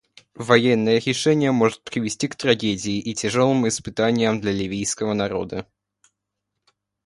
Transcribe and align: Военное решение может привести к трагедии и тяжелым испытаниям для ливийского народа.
Военное 0.33 0.97
решение 0.97 1.51
может 1.51 1.83
привести 1.83 2.27
к 2.27 2.35
трагедии 2.35 2.97
и 2.97 3.13
тяжелым 3.13 3.67
испытаниям 3.67 4.41
для 4.41 4.51
ливийского 4.51 5.13
народа. 5.13 5.67